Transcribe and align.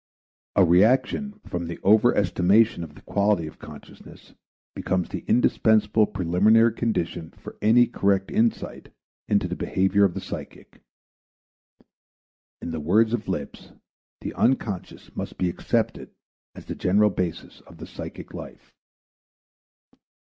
A 0.55 0.65
reaction 0.65 1.39
from 1.45 1.67
the 1.67 1.77
over 1.83 2.15
estimation 2.15 2.83
of 2.83 2.95
the 2.95 3.03
quality 3.03 3.45
of 3.45 3.59
consciousness 3.59 4.33
becomes 4.75 5.09
the 5.09 5.23
indispensable 5.27 6.07
preliminary 6.07 6.73
condition 6.73 7.29
for 7.37 7.55
any 7.61 7.85
correct 7.85 8.31
insight 8.31 8.89
into 9.27 9.47
the 9.47 9.55
behavior 9.55 10.03
of 10.03 10.15
the 10.15 10.19
psychic. 10.19 10.81
In 12.63 12.71
the 12.71 12.79
words 12.79 13.13
of 13.13 13.27
Lipps, 13.27 13.73
the 14.21 14.33
unconscious 14.33 15.15
must 15.15 15.37
be 15.37 15.49
accepted 15.51 16.09
as 16.55 16.65
the 16.65 16.73
general 16.73 17.11
basis 17.11 17.61
of 17.67 17.77
the 17.77 17.85
psychic 17.85 18.33
life. 18.33 18.73